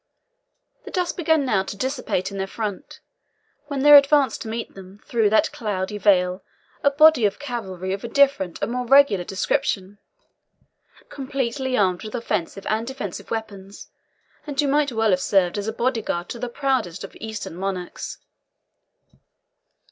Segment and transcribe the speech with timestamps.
[0.83, 3.01] The dust began now to dissipate in their front,
[3.67, 6.41] when there advanced to meet them through that cloudy veil
[6.83, 9.99] a body of cavalry of a different and more regular description,
[11.09, 13.91] completely armed with offensive and defensive weapons,
[14.47, 18.17] and who might well have served as a bodyguard to the proudest of Eastern monarchs.